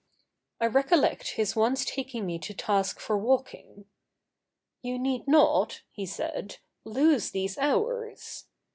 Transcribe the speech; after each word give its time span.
I 0.59 0.65
recollect 0.65 1.33
his 1.33 1.55
once 1.55 1.85
taking 1.85 2.25
me 2.25 2.39
to 2.39 2.55
task 2.55 2.99
for 2.99 3.15
walking. 3.19 3.85
'You 4.81 4.97
need 4.97 5.27
not,' 5.27 5.83
he 5.91 6.07
said, 6.07 6.57
'lose 6.83 7.29
these 7.29 7.55
hours. 7.59 8.45